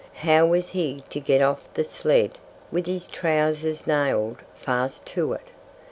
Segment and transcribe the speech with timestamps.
[0.25, 2.39] How was he to get off the sled
[2.71, 5.49] with his trousers nailed fast to it?